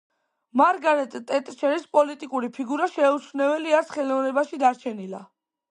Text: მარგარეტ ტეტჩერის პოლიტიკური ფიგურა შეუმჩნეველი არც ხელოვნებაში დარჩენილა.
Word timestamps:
მარგარეტ 0.61 1.17
ტეტჩერის 1.31 1.85
პოლიტიკური 1.97 2.49
ფიგურა 2.57 2.91
შეუმჩნეველი 2.97 3.79
არც 3.83 3.97
ხელოვნებაში 3.99 4.65
დარჩენილა. 4.65 5.27